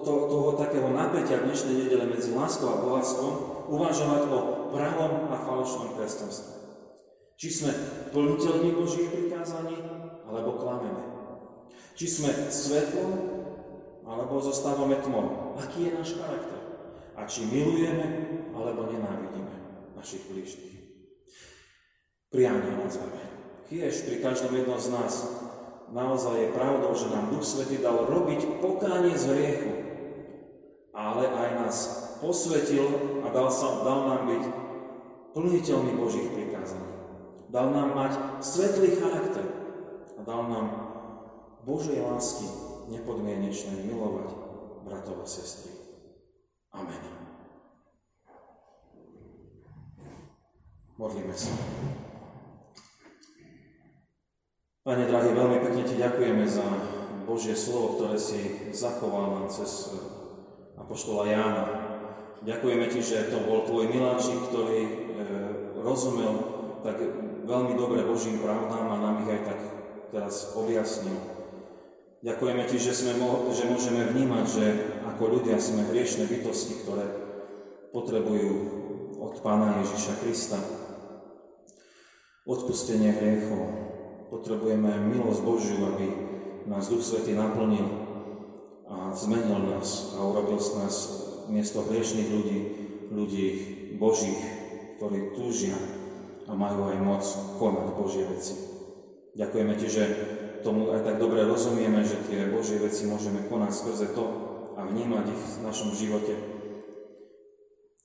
[0.06, 3.34] to, toho takého napätia dnešnej nedele medzi láskou a bohatstvom
[3.68, 4.38] uvažovať o
[4.70, 6.52] pravom a falošnom kresťanstve.
[7.36, 7.72] Či sme
[8.16, 9.76] plniteľní Božích prikázaní,
[10.24, 11.04] alebo klameme.
[11.92, 13.12] Či sme svetlom,
[14.06, 15.58] alebo zostávame tmou.
[15.60, 16.60] Aký je náš charakter?
[17.12, 18.06] A či milujeme,
[18.56, 19.52] alebo nenávidíme
[19.98, 20.76] našich blížnych.
[22.32, 23.28] Priania na záver.
[23.66, 25.14] Kiež pri každom jednom z nás
[25.96, 29.72] naozaj je pravdou, že nám Duch Svetý dal robiť pokánie z hriechu,
[30.92, 31.76] ale aj nás
[32.20, 32.84] posvetil
[33.24, 34.44] a dal, sa, dal nám byť
[35.32, 36.92] plniteľný Božích prikázaní.
[37.48, 38.12] Dal nám mať
[38.44, 39.46] svetlý charakter
[40.16, 40.66] a dal nám
[41.64, 42.46] Božej lásky
[42.92, 44.30] nepodmienečnej milovať
[44.84, 45.72] bratov a sestry.
[46.76, 47.00] Amen.
[50.96, 51.52] Modlíme sa.
[54.86, 56.62] Pane drahý, veľmi pekne Ti ďakujeme za
[57.26, 61.64] Božie slovo, ktoré si zachoval nám cez eh, Apoštola Jána.
[62.46, 64.90] Ďakujeme Ti, že to bol Tvoj miláčik, ktorý e,
[65.82, 66.34] rozumel
[66.86, 67.02] tak
[67.42, 69.60] veľmi dobre Božím pravdám a nám ich aj tak
[70.14, 71.18] teraz objasnil.
[72.22, 73.18] Ďakujeme Ti, že, sme,
[73.50, 74.66] že môžeme vnímať, že
[75.02, 77.10] ako ľudia sme hriešne bytosti, ktoré
[77.90, 78.54] potrebujú
[79.18, 80.60] od Pána Ježiša Krista
[82.46, 83.85] odpustenie hriechov,
[84.26, 86.06] Potrebujeme milosť Božiu, aby
[86.66, 87.86] nás Duch Svetý naplnil
[88.90, 90.94] a zmenil nás a urobil z nás
[91.46, 92.58] miesto hriešných ľudí,
[93.14, 93.46] ľudí
[94.02, 94.42] Božích,
[94.98, 95.78] ktorí túžia
[96.46, 97.22] a majú aj moc
[97.58, 98.54] konať Božie veci.
[99.38, 100.04] Ďakujeme Ti, že
[100.66, 104.24] tomu aj tak dobre rozumieme, že tie Božie veci môžeme konať skrze to
[104.74, 106.34] a vnímať ich v našom živote.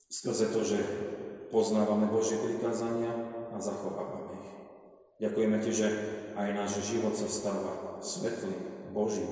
[0.06, 0.78] Skrze to, že
[1.50, 3.10] poznávame Božie prikázania
[3.50, 4.21] a zachovávame.
[5.22, 5.88] Ďakujeme Ti, že
[6.34, 9.30] aj náš život sa stáva svetlým, Božím,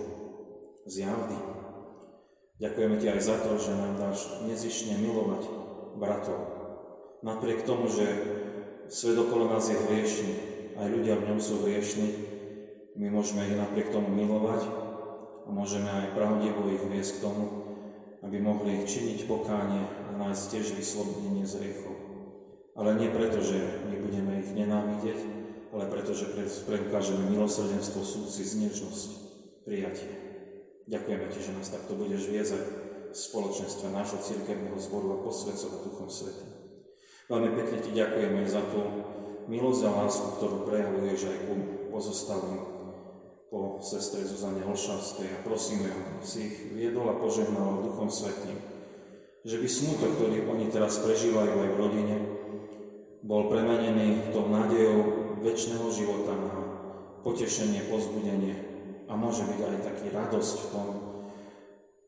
[0.86, 1.42] zjavným.
[2.62, 5.50] Ďakujeme Ti aj za to, že nám dáš nezišne milovať
[5.98, 6.40] bratov.
[7.26, 8.06] Napriek tomu, že
[8.86, 10.32] svet okolo nás je hriešný,
[10.78, 12.08] aj ľudia v ňom sú hriešní,
[12.94, 14.62] my môžeme ich napriek tomu milovať
[15.44, 17.44] a môžeme aj pravdivo ich viesť k tomu,
[18.22, 21.96] aby mohli činiť pokánie a nájsť tiež vyslobodenie z hriechov.
[22.78, 23.58] Ale nie preto, že
[23.90, 25.39] my budeme ich nenávidieť,
[25.70, 26.34] ale pretože
[26.66, 29.10] preukážeme milosrdenstvo, súcit, nežnosť,
[29.62, 30.12] prijatie.
[30.90, 32.62] Ďakujeme Ti, že nás takto budeš viezať
[33.10, 36.50] v spoločenstve nášho cirkevného zboru a posvedcovať Duchom Svetým.
[37.30, 38.80] Veľmi pekne Ti ďakujeme za tú
[39.46, 41.54] milosť a lásku, ktorú prejavuješ aj ku
[41.94, 42.58] pozostalým
[43.50, 48.58] po sestre Zuzane Holšavskej a prosíme, aby si ich viedol a požehnal Duchom Svetým,
[49.42, 52.16] že by smutok, ktorý oni teraz prežívajú aj v rodine,
[53.26, 56.54] bol premenený tou nádejou väčšného života na
[57.24, 58.54] potešenie, pozbudenie
[59.08, 60.88] a môže byť aj taký radosť v tom,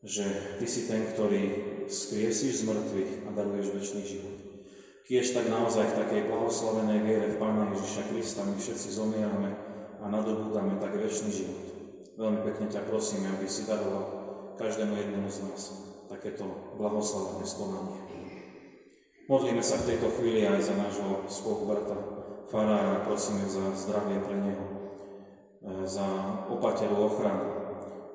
[0.03, 0.25] že
[0.59, 1.43] Ty si ten, ktorý
[1.87, 4.37] skriesíš z mŕtvych a daruješ väčší život.
[5.03, 9.51] Kiež tak naozaj v takej blahoslavenej viere v Pána Ježiša Krista my všetci zomierame
[9.99, 11.63] a nadobúdame tak väčší život.
[12.15, 14.23] Veľmi pekne ťa prosíme, aby si daroval
[14.55, 15.61] každému jednému z nás
[16.07, 16.45] takéto
[16.79, 17.99] blahoslavené skonanie.
[19.27, 24.65] Modlíme sa v tejto chvíli aj za nášho spolubrata farára, prosíme za zdravie pre neho,
[24.67, 26.05] e, za
[26.49, 27.47] opateľu ochranu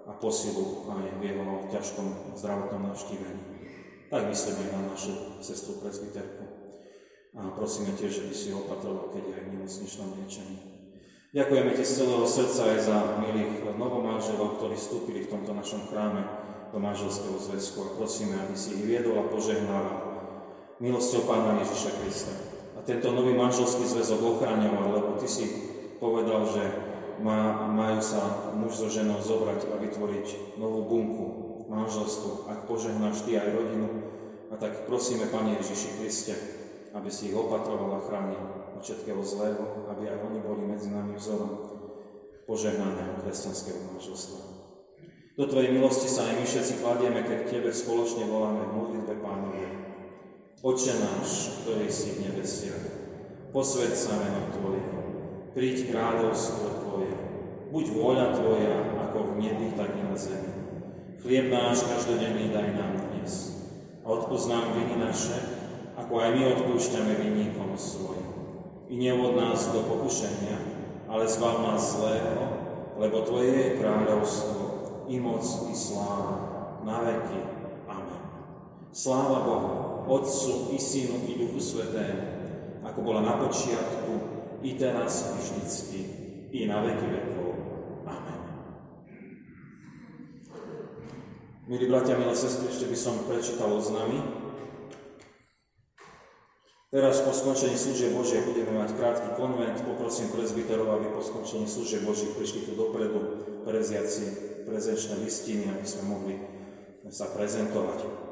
[0.08, 3.44] a posilu aj v jeho ťažkom zdravotnom navštívení.
[4.08, 5.12] Tak myslíme aj na našu
[5.44, 6.44] sestru presbyterku.
[7.36, 10.56] A prosíme tiež, že by si opatroval, keď je v nemocničnom liečení.
[11.28, 16.24] Ďakujeme ti z celého srdca aj za milých novomáželov, ktorí vstúpili v tomto našom chráme
[16.72, 19.96] do manželského zväzku a prosíme, aby si ich viedol a požehnával
[20.80, 22.47] milosťou Pána Ježiša Krista
[22.88, 25.44] tento nový manželský zväzok ochraňoval, lebo ty si
[26.00, 26.64] povedal, že
[27.20, 31.26] má, majú sa muž so ženou zobrať a vytvoriť novú bunku
[31.68, 34.08] manželstvu, ak požehnáš ty aj rodinu.
[34.48, 36.34] A tak prosíme, Pane Ježiši Kriste,
[36.96, 38.40] aby si ich opatroval a chránil
[38.72, 41.68] od všetkého zlého, aby aj oni boli medzi nami vzorom
[42.48, 44.40] požehnaného kresťanského manželstva.
[45.36, 49.77] Do Tvojej milosti sa aj my všetci kladieme, keď Tebe spoločne voláme v modlitbe Pánovi.
[50.58, 52.82] Oče náš, ktorý si v nebesiach,
[53.54, 54.82] posved sa meno Tvoje,
[55.54, 57.14] príď kráľovstvo Tvoje,
[57.70, 60.50] buď vôľa Tvoja, ako v nebi, tak i na zemi.
[61.22, 63.54] Chlieb náš každodenný daj nám dnes
[64.02, 65.38] a odpúsť nám viny naše,
[65.94, 68.26] ako aj my odpúšťame vinníkom svojim.
[68.90, 70.58] I neuvod nás do pokušenia,
[71.06, 72.34] ale zbav nás zlého,
[72.98, 74.62] lebo Tvoje je kráľovstvo,
[75.06, 76.34] i moc, i sláva,
[76.82, 77.46] na veky.
[77.86, 78.22] Amen.
[78.90, 82.24] Sláva Bohu, Otcu, i Synu, i Duchu Svetému,
[82.80, 84.12] ako bola na počiatku,
[84.64, 86.00] i teraz, i vždycky,
[86.56, 87.50] i na veky vekov.
[88.08, 88.40] Amen.
[91.68, 94.16] Milí bratia, milé sestry, ešte by som prečítal oznamy.
[96.88, 99.76] Teraz po skončení služieb Božie budeme mať krátky konvent.
[99.84, 104.24] Poprosím prezbiterov, aby po skončení služieb Božích prišli tu dopredu prevziať si
[104.64, 106.34] prezenčné listiny, aby sme mohli
[107.12, 108.27] sa prezentovať.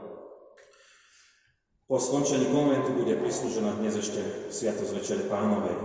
[1.86, 5.78] Po skončení konventu bude prislúžená dnes ešte Sviatosť Večere Pánovej.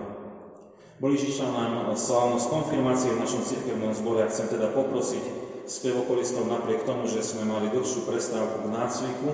[0.98, 5.22] Boli žiča nám slávnosť konfirmácie v našom cirkevnom zbore a chcem teda poprosiť
[5.70, 9.30] spevokolistov napriek tomu, že sme mali dlhšiu prestávku k nácviku.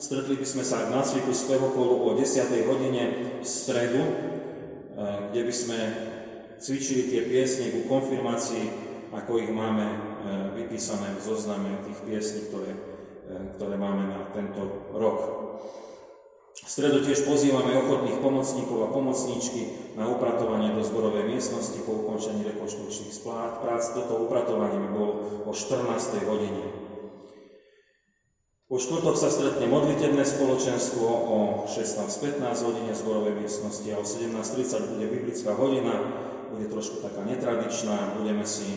[0.00, 2.64] Stretli by sme sa k nácviku spevokolu o 10.
[2.64, 3.02] hodine
[3.40, 5.78] v stredu, eh, kde by sme
[6.56, 8.64] cvičili tie piesne ku konfirmácii,
[9.12, 14.90] ako ich máme E, vypísané v zozname tých piesní, ktoré, e, ktoré máme na tento
[14.90, 15.18] rok.
[16.68, 22.44] V stredu tiež pozývame ochotných pomocníkov a pomocníčky na upratovanie do zborovej miestnosti po ukončení
[22.44, 23.24] rekonštrukčných
[23.64, 23.96] prác.
[23.96, 25.12] Toto upratovanie by bolo
[25.48, 26.28] o 14.
[26.28, 26.68] hodine.
[28.68, 35.06] Po štvrtok sa stretne modlitebné spoločenstvo o 16.15 hodine zborovej miestnosti a o 17.30 bude
[35.08, 35.96] biblická hodina,
[36.52, 38.68] bude trošku taká netradičná, budeme si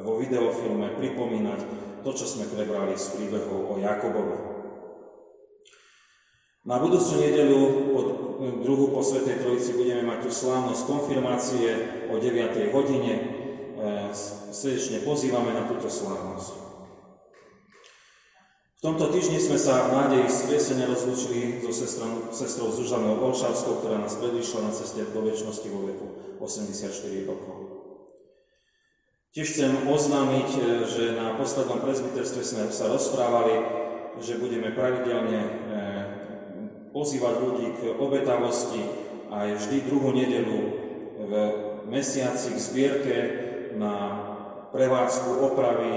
[0.00, 1.60] vo videofilme pripomínať
[2.00, 4.53] to, čo sme prebrali z príbehov o Jakobovi.
[6.64, 7.60] Na budúcu nedelu
[8.88, 11.68] po Svetej Trojici budeme mať tu slávnosť konfirmácie
[12.08, 12.72] o 9.
[12.72, 13.14] hodine.
[13.20, 13.20] E,
[14.48, 16.64] srdečne pozývame na túto slávnosť.
[18.76, 24.00] V tomto týždni sme sa v nádeji skriesenia rozlúčili so sestrou, sestrou Zuzanou Olšavskou, ktorá
[24.00, 26.06] nás predišla na ceste do väčšnosti vo veku
[26.40, 27.56] 84 rokov.
[29.36, 33.84] Tiež chcem oznámiť, e, že na poslednom prezbiterstve sme sa rozprávali,
[34.24, 35.50] že budeme pravidelne e,
[36.94, 38.82] pozývať ľudí k obetavosti
[39.34, 40.58] aj vždy druhú nedelu
[41.18, 41.32] v
[41.90, 43.16] mesiaci k zbierke
[43.74, 44.22] na
[44.70, 45.94] prevádzku opravy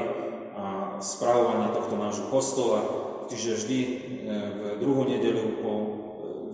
[0.58, 2.82] a spravovanie tohto nášho kostola.
[3.30, 3.90] Čiže vždy e,
[4.34, 5.74] v druhú nedelu po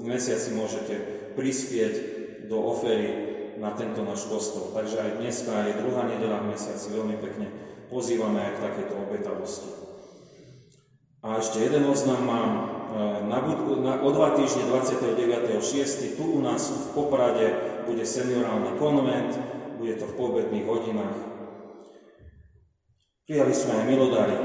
[0.04, 0.96] v mesiaci môžete
[1.40, 1.94] prispieť
[2.52, 4.76] do ofery na tento náš kostol.
[4.76, 7.48] Takže aj dneska je druhá nedela v mesiaci, veľmi pekne
[7.88, 9.72] pozývame aj k takéto obetavosti.
[11.24, 12.52] A ešte jeden oznam mám.
[12.94, 13.42] E, na,
[13.82, 16.14] na, o dva týždne 29.6.
[16.14, 17.48] tu u nás v Poprade
[17.90, 19.34] bude seniorálny konvent,
[19.82, 21.18] bude to v pobedných hodinách.
[23.26, 24.38] Prijali sme aj milodári.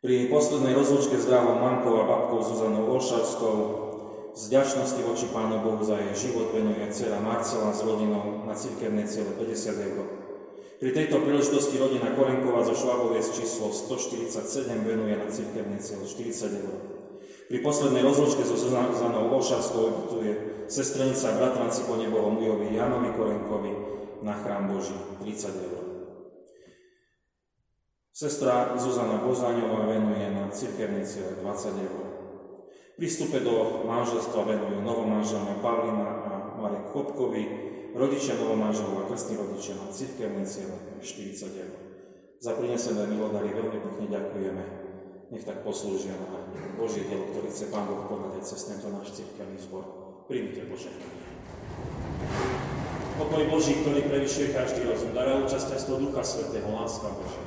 [0.00, 3.56] Pri poslednej rozlučke s drahou mamkou a babkou Zuzanou Olšavskou
[4.32, 9.04] z ďačnosti voči Pánu Bohu za jej život venuje dcera Marcela s rodinou na cirkevné
[9.04, 10.21] ciele 50 eur.
[10.82, 16.74] Pri tejto príležitosti rodina Korenková zo Švaboviec číslo 147 venuje na cirkevné ciele 40 eur.
[17.46, 23.72] Pri poslednej rozlučke so Zuzanou Olšavskou obetuje sestrenica bratranci po nebohom Ujovi Janovi Korenkovi
[24.26, 25.82] na chrám Boží 30 eur.
[28.10, 32.04] Sestra Zuzana Bozáňová venuje na cirkevné ciele 20 eur.
[32.98, 39.92] Prístupe do manželstva venujú novomanželné Pavlina a Marek Kopkovi, rodičia novomanželov a krstní rodičia na
[39.92, 41.76] cirkevné ciele 40 eur.
[42.42, 44.64] Za prinesené milodary veľmi pekne ďakujeme.
[45.32, 46.44] Nech tak poslúžia na
[46.76, 49.84] Božie dielo, ktoré chce Pán Boh aj cez tento náš cirkevný zbor.
[50.28, 50.90] Príjmite Bože.
[53.16, 57.42] Pokoj Boží, ktorý prevyšuje každý rozum, dará účasťastvo Ducha Svetého, láska Bože.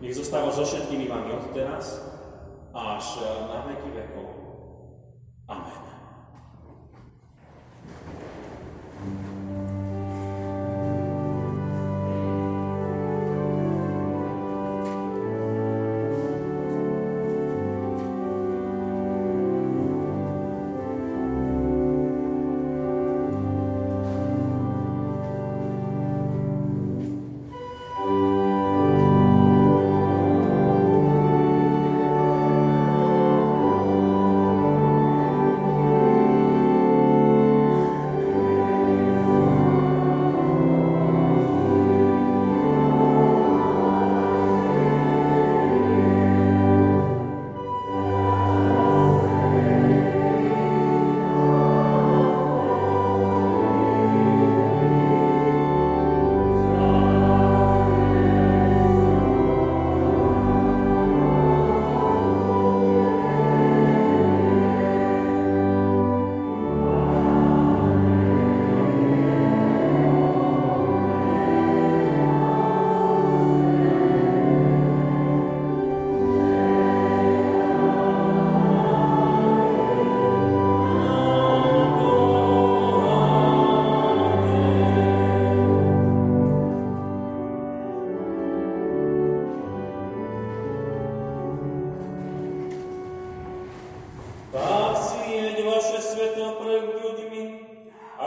[0.00, 2.00] Nech zostáva so všetkými vami od teraz
[2.72, 3.06] až
[3.50, 4.47] na veky vekov.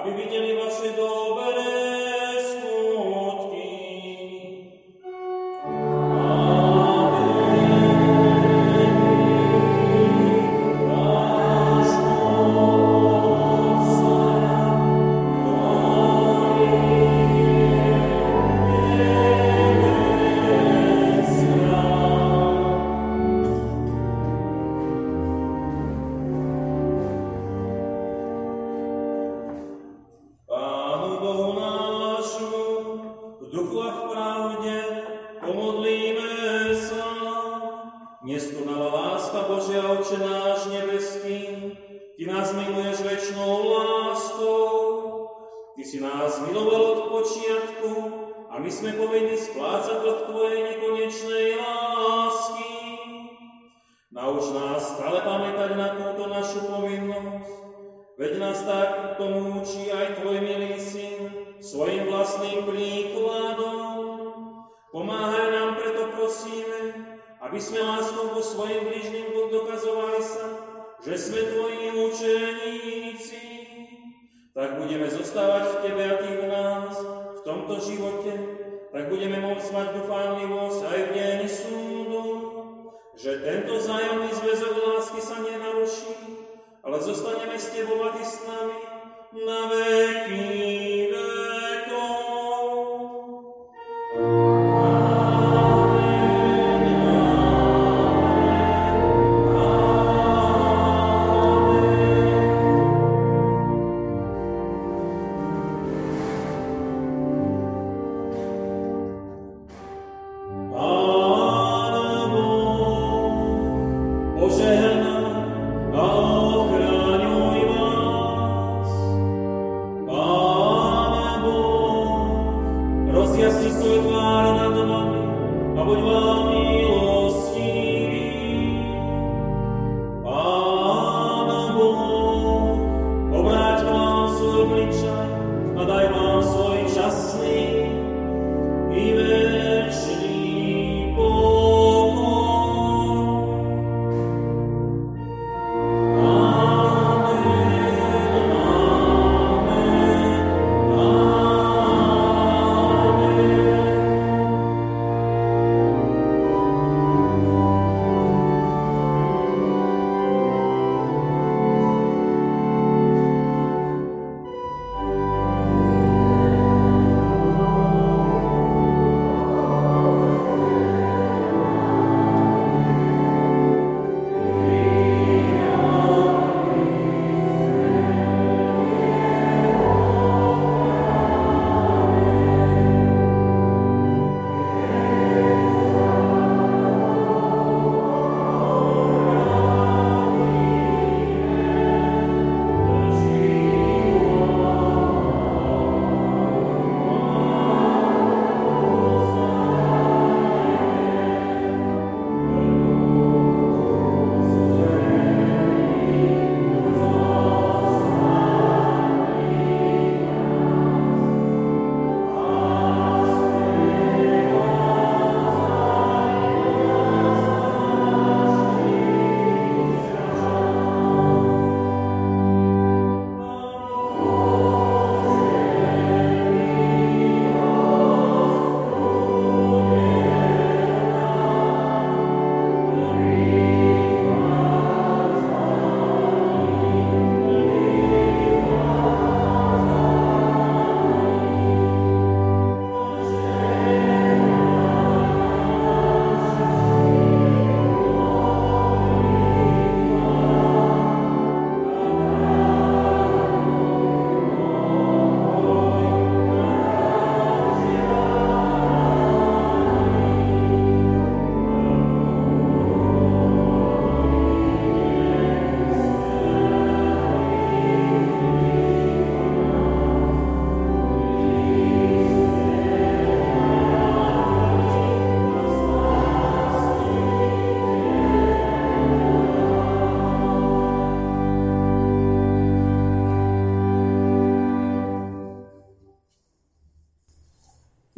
[0.02, 1.21] Aby videli vaše dobré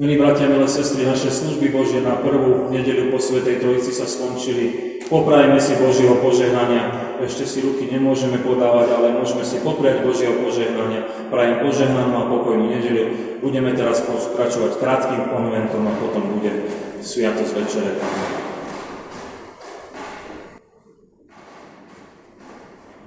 [0.04, 5.00] Milí bratia, milé sestry, naše služby Božie na prvú nedeľu po Svetej Trojici sa skončili.
[5.08, 11.08] Poprajme si Božieho požehnania ešte si ruky nemôžeme podávať, ale môžeme si popriať Božieho požehnania.
[11.32, 13.40] Prajem požehnanú a pokojnú nedeliu.
[13.40, 16.68] Budeme teraz pokračovať krátkým konventom a potom bude
[17.00, 18.53] Sviatosť Večere Pána.